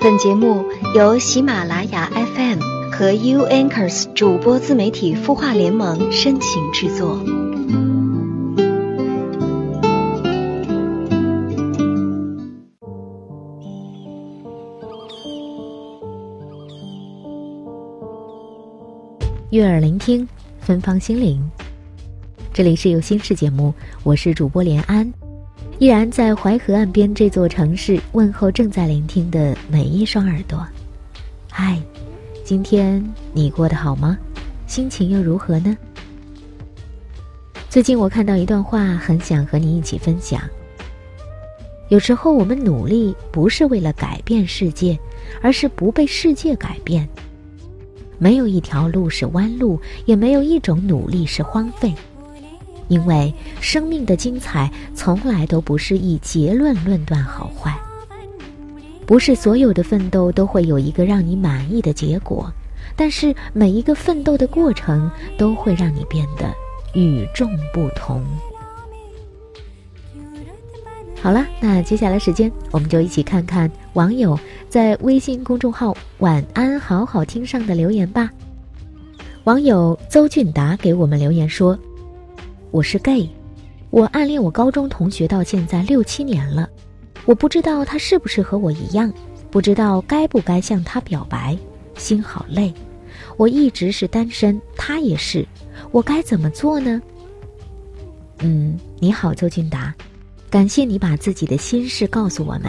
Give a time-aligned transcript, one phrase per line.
[0.00, 0.64] 本节目
[0.94, 2.60] 由喜马拉雅 FM
[2.92, 7.18] 和 U Anchors 主播自媒体孵化联盟深情制作。
[19.50, 20.28] 悦耳聆听，
[20.60, 21.42] 芬芳心灵。
[22.52, 23.74] 这里是有心事节目，
[24.04, 25.12] 我是主播连安。
[25.78, 30.66] 依然在淮河岸边这座城市问候正在聆听的每一双耳朵。
[31.48, 31.80] 嗨，
[32.44, 33.00] 今天
[33.32, 34.18] 你过得好吗？
[34.66, 35.78] 心情又如何呢？
[37.70, 40.42] 最近我看到一段话，很想和你一起分享。
[41.90, 44.98] 有时候我们努力不是为了改变世界，
[45.40, 47.08] 而是不被世界改变。
[48.18, 51.94] 没有一条路是弯路，也没有一种努力是荒废。
[52.88, 57.78] 因为生命的精彩从来都不是以结论论断好坏，
[59.06, 62.50] 不是所有的奋斗都会有一个让你满意的结果，
[62.96, 66.50] 但是每一个奋斗的过程都会让你变得
[66.94, 68.24] 与众不同。
[71.20, 78.30] 好了，那接下来时间我们就一起看看网友在微信公众号“晚安好好听”上的留言吧。
[79.44, 81.78] 网友邹俊达给我们留言说。
[82.70, 83.26] 我是 gay，
[83.88, 86.68] 我暗恋我高中同学到现在六七年了，
[87.24, 89.10] 我不知道他是不是和我一样，
[89.50, 91.56] 不知道该不该向他表白，
[91.96, 92.72] 心好累。
[93.38, 95.46] 我一直是单身，他也是，
[95.90, 97.00] 我该怎么做呢？
[98.40, 99.94] 嗯，你好，邹俊达，
[100.50, 102.64] 感谢你把自己的心事告诉我们。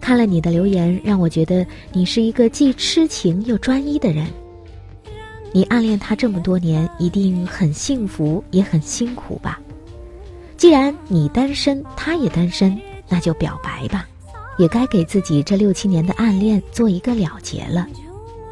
[0.00, 4.26] 看了你的留言，让我觉得你是一个既痴情又专一的人。
[5.52, 9.58] 你暗恋他这么多年，一定很幸福，也很辛苦吧？
[10.56, 14.06] 既然你单身，他也单身，那就表白吧，
[14.58, 17.86] 也该给自己这六七年的暗恋做一个了结了。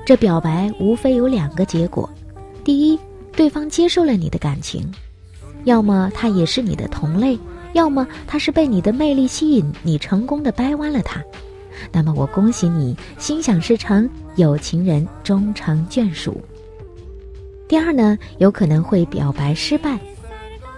[0.06, 2.08] 这表白无非有两个结果：
[2.64, 2.98] 第一，
[3.32, 4.82] 对方接受了你的感情；
[5.64, 7.38] 要么他也是你的同类，
[7.74, 11.22] 要么他是被你的魅力吸引，你成功的掰弯了他。
[11.92, 16.40] 那么我恭喜你，心想事成，有情人终成眷属。
[17.68, 19.98] 第二呢，有可能会表白失败，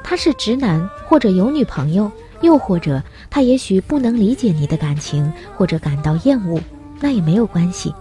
[0.02, 2.10] 他是直男或者有女朋友，
[2.40, 6.58] 又或者他也许不能理解你的感情或者感到厌恶，
[7.00, 7.92] 那也没有关系，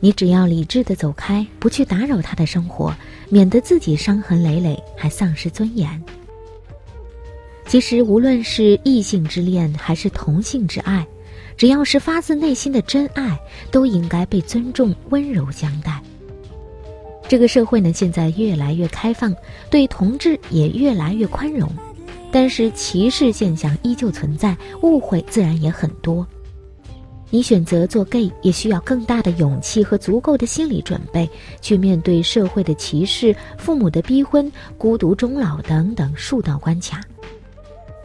[0.00, 2.94] 你只要理智的走开，不去打扰他的生活，
[3.30, 6.02] 免得自己伤痕累累，还丧失尊严。
[7.66, 11.06] 其实无论是异性之恋还是同性之爱，
[11.56, 13.38] 只要是发自内心的真爱，
[13.70, 16.02] 都应该被尊重、温柔相待。
[17.28, 19.34] 这个社会呢，现在越来越开放，
[19.68, 21.68] 对同志也越来越宽容，
[22.30, 26.26] 但是歧视现象依旧存在，误会自然也很多。
[27.28, 31.28] 你选择做 gay，也需要更大的勇气和足够的心理准备，
[31.60, 37.00] 去面对社会的歧视、父母的逼婚、孤独终老等等数道关卡。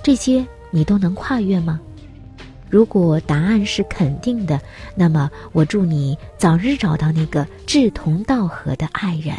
[0.01, 1.79] 这些你都能跨越吗？
[2.71, 4.61] 如果答案是肯定的，
[4.95, 9.35] 那么我祝你早日找到那个志同道合的爱人。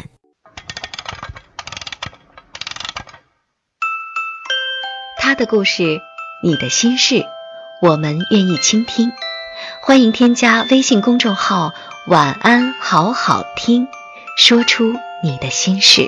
[5.17, 5.99] 他的故事，
[6.43, 7.25] 你的心事，
[7.81, 9.11] 我们愿意倾听。
[9.81, 11.73] 欢迎添加微信公众号
[12.07, 13.87] “晚安好好听”，
[14.37, 16.07] 说出你的心事。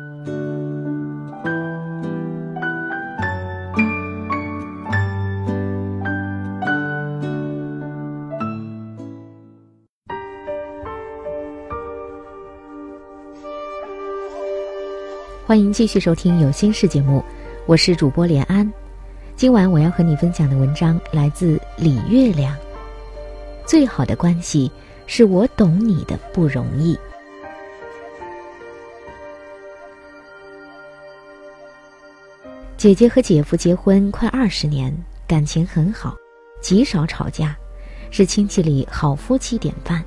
[15.51, 17.21] 欢迎继续收听有心事节目，
[17.65, 18.71] 我是主播连安。
[19.35, 22.55] 今晚我要和你分享的文章来自李月亮。
[23.67, 24.71] 最好的关系
[25.07, 26.97] 是我懂你的不容易。
[32.77, 34.95] 姐姐和姐夫结婚快二十年，
[35.27, 36.15] 感情很好，
[36.61, 37.53] 极少吵架，
[38.09, 40.01] 是亲戚里好夫妻典范。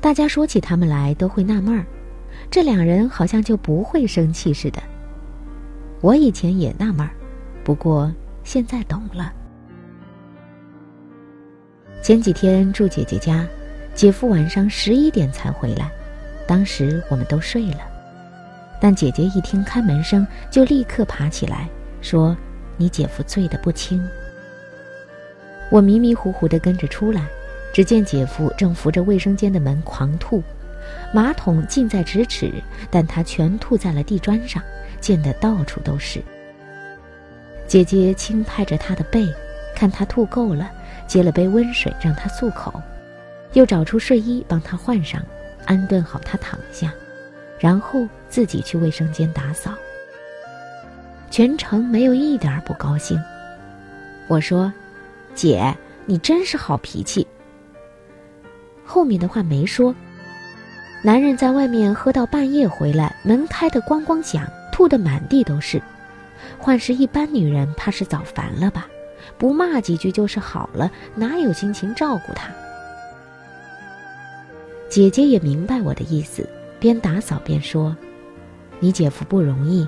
[0.00, 1.84] 大家说起他们来都会纳闷儿，
[2.50, 4.82] 这两人好像就不会生气似的。
[6.00, 7.10] 我以前也纳闷儿，
[7.62, 8.12] 不过
[8.44, 9.32] 现在懂了。
[12.02, 13.46] 前几天住姐姐家，
[13.94, 15.90] 姐夫晚上十一点才回来，
[16.46, 17.80] 当时我们都睡了，
[18.80, 21.68] 但姐姐一听开门声，就立刻爬起来，
[22.00, 22.36] 说
[22.78, 24.02] ：“你姐夫醉得不轻。”
[25.70, 27.22] 我迷迷糊糊的跟着出来。
[27.70, 30.42] 只见姐夫正扶着卫生间的门狂吐，
[31.12, 32.52] 马桶近在咫尺，
[32.90, 34.62] 但他全吐在了地砖上，
[35.00, 36.22] 溅得到处都是。
[37.66, 39.26] 姐姐轻拍着他的背，
[39.74, 40.70] 看他吐够了，
[41.06, 42.82] 接了杯温水让他漱口，
[43.52, 45.22] 又找出睡衣帮他换上，
[45.66, 46.92] 安顿好他躺下，
[47.58, 49.72] 然后自己去卫生间打扫。
[51.30, 53.18] 全程没有一点不高兴。
[54.28, 54.72] 我说
[55.34, 55.74] ：“姐，
[56.06, 57.26] 你真是好脾气。”
[58.84, 59.94] 后面的话没说。
[61.00, 65.80] 男人在外面喝到半夜回来，门开的咣咣响，吐的满地都是。
[66.58, 68.88] 换是一般女人，怕是早烦了吧？
[69.38, 72.50] 不骂几句就是好了，哪有心情照顾他？
[74.88, 76.48] 姐姐也明白我的意思，
[76.80, 77.96] 边打扫边说
[78.80, 79.86] ：“你姐夫不容易，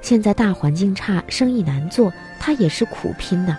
[0.00, 3.56] 现在大环境差，生意难做，他也是苦拼的。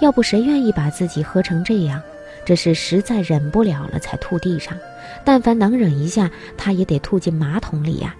[0.00, 2.00] 要不谁愿意把自己喝成这样？”
[2.44, 4.76] 这是实在忍不了了才吐地上，
[5.24, 8.16] 但凡能忍一下，他也得吐进马桶里呀。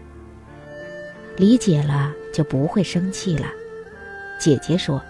[1.36, 3.46] 理解了就不会生气了，
[4.38, 5.00] 姐姐说。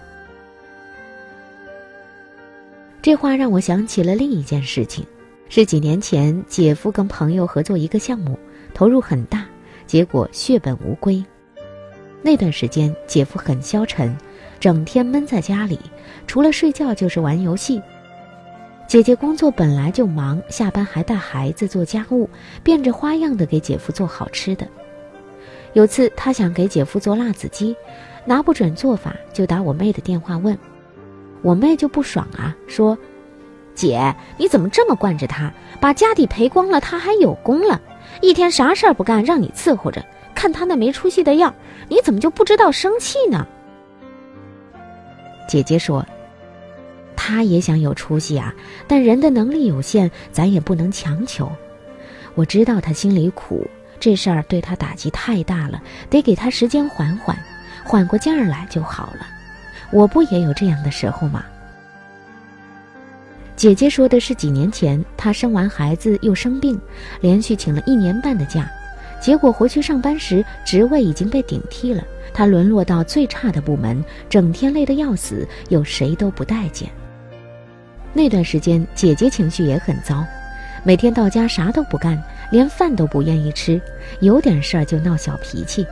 [3.00, 5.06] 这话让我想起了另一件事情，
[5.48, 8.38] 是几年前姐夫跟朋友合作一个项目，
[8.74, 9.46] 投入很大，
[9.86, 11.24] 结果血本无归。
[12.20, 14.14] 那段时间姐夫很消沉，
[14.60, 15.78] 整天闷在家里，
[16.26, 17.80] 除了睡觉就是玩游戏。
[18.88, 22.28] 姐姐工作本来就忙，下班还带孩子做家务，
[22.62, 24.66] 变着花样的给姐夫做好吃的。
[25.74, 27.76] 有次她想给姐夫做辣子鸡，
[28.24, 30.56] 拿不准做法，就打我妹的电话问。
[31.42, 32.96] 我妹就不爽啊，说
[33.76, 35.52] ：“姐，你怎么这么惯着他？
[35.78, 37.78] 把家底赔光了，他还有功了，
[38.22, 40.02] 一天啥事儿不干，让你伺候着，
[40.34, 41.54] 看他那没出息的样，
[41.88, 43.46] 你怎么就不知道生气呢？”
[45.46, 46.02] 姐姐说。
[47.20, 48.54] 他也想有出息啊，
[48.86, 51.50] 但人的能力有限，咱也不能强求。
[52.36, 53.68] 我知道他心里苦，
[53.98, 57.36] 这事儿对他打击太大了，得给他时间缓缓，
[57.84, 59.26] 缓过劲儿来就好了。
[59.90, 61.44] 我不也有这样的时候吗？
[63.56, 66.80] 姐姐说的是几年前，她生完孩子又生病，
[67.20, 68.70] 连续请了一年半的假，
[69.20, 76.88] 结果回去上班时，职位已经被顶替了，她沦落到最差的部门，整天累得要死，又谁都不待见。
[78.12, 80.24] 那段时间，姐姐情绪也很糟，
[80.82, 82.20] 每天到家啥都不干，
[82.50, 83.80] 连饭都不愿意吃，
[84.20, 85.86] 有点事儿就闹小脾气。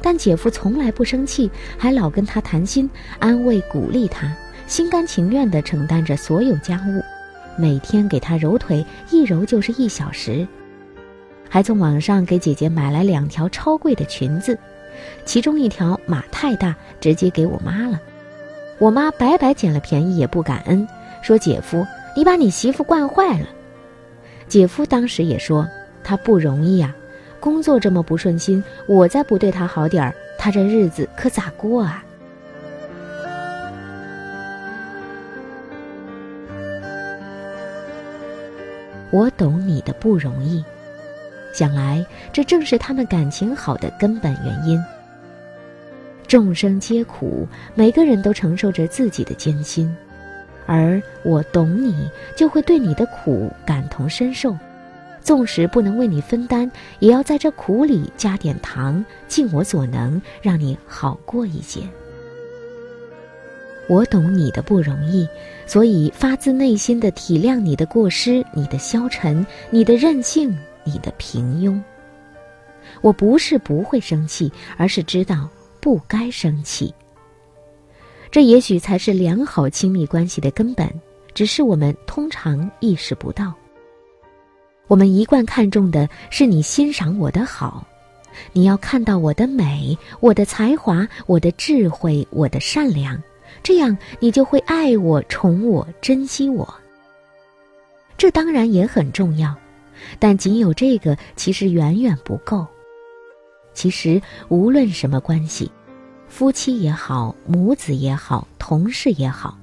[0.00, 4.32] 但姐夫从来不生气，还老跟她谈心，安慰鼓励她，
[4.66, 7.02] 心甘情愿地承担着所有家务，
[7.56, 10.46] 每天给她揉腿，一揉就是一小时，
[11.48, 14.56] 还从网上给姐姐买来两条超贵的裙子，
[15.24, 17.98] 其中一条码太大，直接给我妈了。
[18.78, 20.86] 我妈白白捡了便宜也不感恩。
[21.22, 23.46] 说姐夫，你把你媳妇惯坏了。
[24.46, 25.68] 姐夫当时也说
[26.02, 26.94] 他不容易呀，
[27.38, 32.04] 工作这么不顺心，我再不对他好点儿，他这日子可咋过啊？
[39.10, 40.62] 我懂你的不容易，
[41.54, 44.82] 想来这正是他们感情好的根本原因。
[46.26, 49.94] 众生皆苦，每个人都承受着自己的艰辛。
[50.68, 54.54] 而我懂你，就会对你的苦感同身受，
[55.22, 61.80] 纵使不能为你分担，也要在这苦里加点糖，尽我所能，让你好过一些。
[63.88, 65.26] 我懂你的不容易，
[65.66, 71.80] 所以发自内心的体谅你的过失、你的消沉、你的任性、你的平庸。
[73.00, 75.48] 我不是不会生气，而是知道
[75.80, 76.92] 不该生气。
[78.30, 80.88] 这也许才是良好亲密关系的根本，
[81.32, 83.54] 只是我们通常意识不到。
[84.86, 87.86] 我们一贯看重的是你欣赏我的好，
[88.52, 93.20] 你要看到我的美、我的才华、我的智慧、我的善良，
[93.62, 96.72] 这样你就会爱我、宠我、珍惜我。
[98.16, 99.54] 这当然也很重要，
[100.18, 102.66] 但仅有这个其实远远不够。
[103.72, 105.70] 其实无论什么关系。
[106.28, 109.58] 夫妻也好，母子也好，同事也好，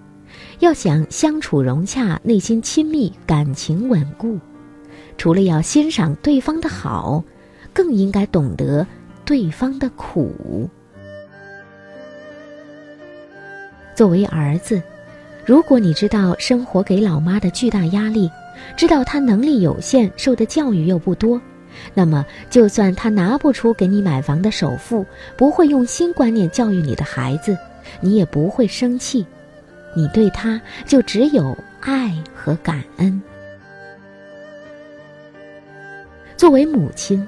[0.60, 4.38] 要想相处融洽，内心亲密，感情稳固，
[5.18, 7.24] 除了要欣赏对方的好，
[7.72, 8.86] 更应该懂得
[9.24, 10.70] 对方的苦。
[13.96, 14.82] 作为儿子，
[15.46, 18.30] 如果你知道生活给老妈的巨大压力，
[18.76, 21.40] 知道她能力有限，受的教育又不多，
[21.94, 25.06] 那么就算他拿不出给你买房的首付，
[25.36, 27.58] 不会用新观念教育你的孩子，
[28.00, 29.26] 你也不会生气，
[29.96, 33.22] 你对他就只有爱和感恩。
[36.36, 37.28] 作为母亲。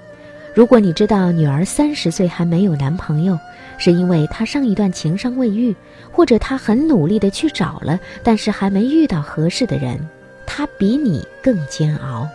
[0.53, 3.37] 如果你知道女儿三十岁还没有男朋友，
[3.77, 5.75] 是因为她上一段情伤未愈，
[6.11, 9.99] 或者她很努力的去找了，但是还没遇到合适的人，
[10.47, 12.27] 她比你更煎熬，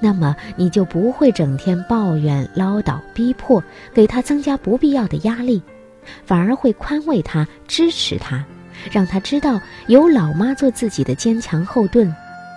[0.00, 5.62] 那么你就不会整天抱怨、唠叨、逼迫，给他增加不必要的压力，
[6.24, 8.44] 反而会宽慰他、支持他，
[8.90, 12.12] 让他知道有老妈做自己的坚强后盾，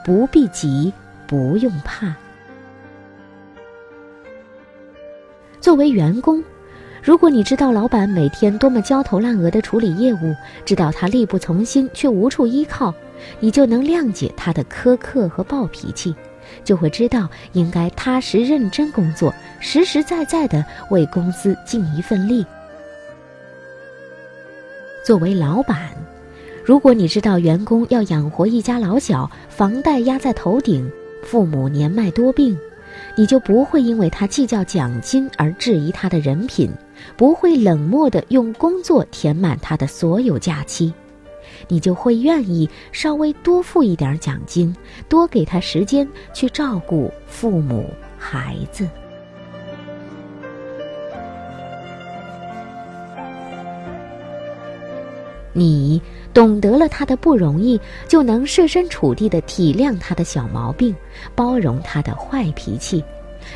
[0.05, 0.91] 不必急，
[1.27, 2.15] 不用怕。
[5.59, 6.43] 作为员工，
[7.01, 10.33] 如果你知道老板每天多么焦头烂额的处理业务，
[10.65, 12.93] 知道他力不从心却无处依靠，
[13.39, 16.15] 你就能谅解他的苛刻和暴脾气，
[16.63, 22.45] 就会知道应该踏实认真工作，实实在在的为公司尽一份力。
[25.05, 25.89] 作为老板，
[26.63, 30.89] 如果你知道员工要养活一家老小，房贷压在头顶，
[31.24, 32.57] 父母年迈多病。
[33.15, 36.69] 你就不会因为他计较奖金而质疑他的人品，
[37.17, 40.93] 不会冷漠的用工作填满他的所有假期，
[41.67, 44.75] 你就会愿意稍微多付一点奖金，
[45.08, 48.88] 多给他时间去照顾父母孩子。
[55.55, 56.01] 你
[56.34, 60.96] 懂得了他的不容易，就能设身处地的体谅他的小毛病，
[61.36, 63.03] 包容他的坏脾气，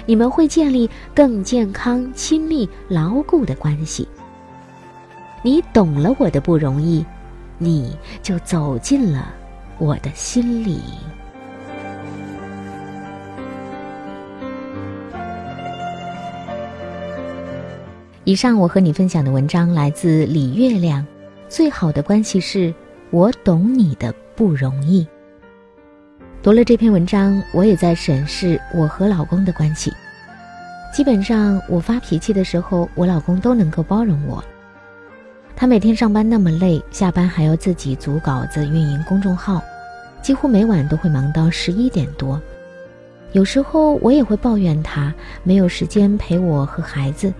[0.06, 4.08] 你们会建立更健康、亲密、牢固的关系。
[5.42, 7.04] 你懂了我的不容易，
[7.58, 9.34] 你就走进了
[9.78, 10.82] 我的心里。
[18.24, 21.06] 以上我和你分享的文章来自李月亮。
[21.50, 22.74] 最好的关系是，
[23.10, 25.08] 我懂你的不容易。
[26.44, 29.94] 读了这篇文章，我也在审视我和老公的关系。
[30.94, 34.44] 基本上，我发脾气的时候，我老公都能够包容我。
[35.60, 39.60] 他每天上班那么累，下班还要自己组稿子、运营公众号，
[40.22, 42.40] 几乎每晚都会忙到十一点多。
[43.32, 45.12] 有时候我也会抱怨他
[45.42, 47.34] 没有时间陪我和孩子。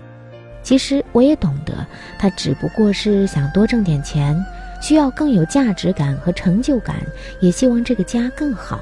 [0.64, 1.86] 其实我也懂得，
[2.18, 4.36] 他只不过是想多挣点钱，
[4.82, 6.96] 需要更有价值感和成就感，
[7.40, 8.80] 也希望这个家更好。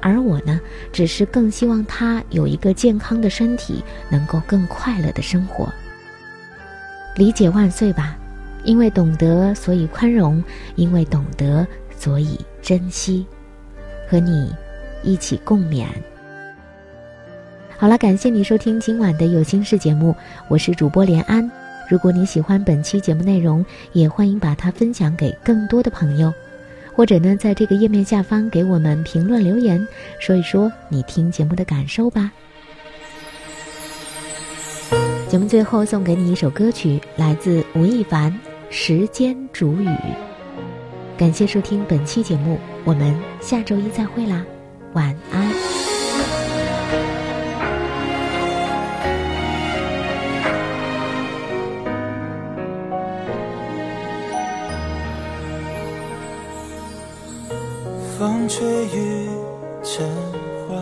[0.00, 0.60] 而我呢，
[0.92, 5.68] 只是更希望他有一个健康的身体，能够更快乐的生活。
[7.16, 8.16] 理解万岁吧，
[8.66, 10.42] 因为懂得，所以宽容；
[10.74, 13.24] 因为懂得，所以珍惜。
[14.08, 14.52] 和你
[15.02, 15.86] 一起共勉。
[17.78, 20.14] 好了，感谢你收听今晚的有心事节目，
[20.48, 21.50] 我是主播连安。
[21.88, 26.32] 如果你喜欢本期节目内容，也欢迎把它分享给更多的朋友，
[26.92, 29.86] 或者呢，在这个页面下方给我们评论留言，
[30.20, 32.32] 说一说你听节目的感受吧。
[35.28, 38.32] 节目最后送给你一首歌曲，来自吴亦凡
[38.78, 39.88] 《时间煮雨》。
[41.16, 44.44] 感谢收听本期节目，我们下周一再会啦，
[44.92, 45.50] 晚安。
[58.18, 59.30] 风吹雨
[59.82, 60.06] 成
[60.68, 60.76] 花，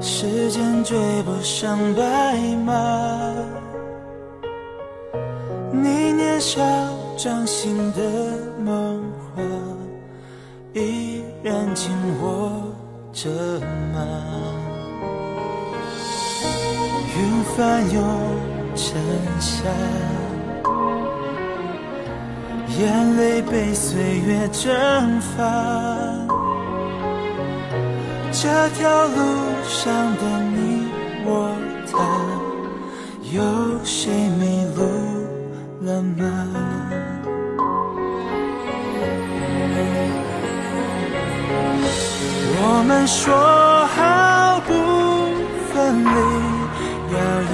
[0.00, 3.29] 时间追不上白马。
[6.60, 6.66] 你年少
[7.16, 8.02] 掌心的
[8.62, 9.02] 梦
[9.34, 9.42] 话，
[10.74, 11.90] 依然紧
[12.22, 12.62] 握
[13.12, 13.30] 着
[13.94, 13.98] 吗？
[17.16, 18.02] 云翻涌
[18.74, 19.00] 成
[19.40, 19.64] 夏。
[22.78, 25.44] 眼泪被岁月蒸发，
[28.32, 29.16] 这条路
[29.66, 30.22] 上的
[30.54, 30.88] 你
[31.26, 31.54] 我
[31.90, 31.98] 他，
[33.32, 33.42] 有
[33.84, 34.80] 谁迷路
[35.80, 36.24] 了吗？
[42.62, 43.32] 我们说
[43.86, 44.68] 好不
[45.72, 46.08] 分离，
[47.14, 47.52] 要一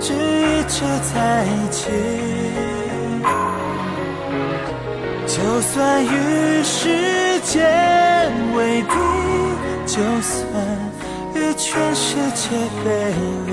[0.00, 0.74] 直一直
[1.12, 1.14] 在
[1.44, 1.90] 一起。
[5.26, 7.52] 就算与时间
[8.54, 8.94] 为敌，
[9.86, 10.38] 就算
[11.34, 12.50] 与全世界
[12.84, 13.12] 背
[13.46, 13.52] 离。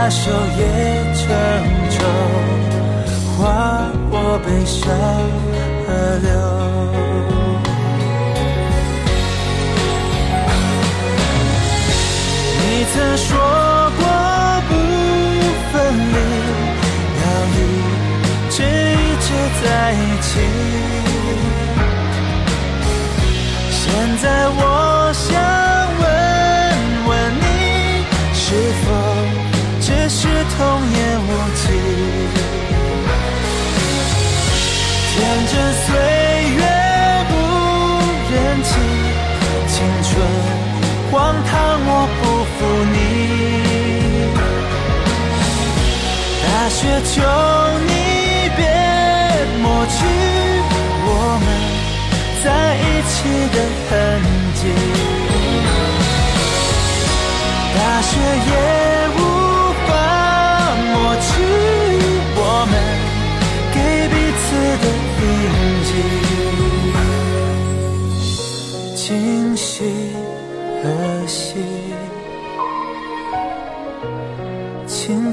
[0.00, 0.62] 把手也
[1.12, 1.26] 成
[1.90, 1.98] 舟，
[3.36, 4.86] 划过悲伤
[5.84, 5.88] 河
[6.22, 6.28] 流。
[12.60, 12.62] 你
[12.94, 13.26] 曾说
[13.98, 14.02] 过
[14.68, 14.70] 不
[15.72, 15.74] 分
[16.14, 16.16] 离，
[17.18, 17.60] 要一
[18.50, 19.26] 直一直
[19.60, 20.30] 在一起。
[23.72, 23.82] 现
[24.22, 24.60] 在我
[25.12, 25.26] 想
[30.08, 30.58] 是童
[30.90, 31.62] 言无忌？
[35.12, 35.52] 天真
[35.84, 35.86] 岁
[36.56, 36.60] 月
[37.28, 37.32] 不
[38.32, 38.34] 忍
[38.64, 38.70] 欺，
[39.68, 40.10] 青春
[41.12, 41.12] 荒
[41.44, 41.50] 唐
[41.84, 42.20] 我不
[42.54, 42.58] 负
[42.94, 42.96] 你。
[46.42, 47.12] 大雪求
[47.86, 47.90] 你
[48.56, 48.60] 别
[49.60, 49.96] 抹去
[51.04, 51.08] 我
[51.44, 51.46] 们。
[52.42, 52.46] 在
[52.76, 53.14] 一起
[53.52, 53.56] 的
[53.90, 53.92] 痕
[54.54, 54.60] 迹，
[57.74, 58.10] 大雪
[58.48, 58.52] 也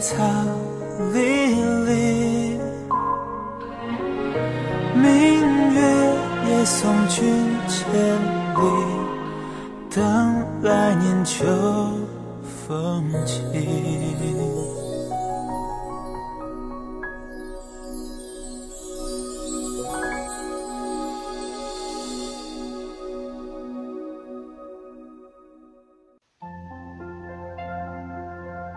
[0.06, 0.75] 草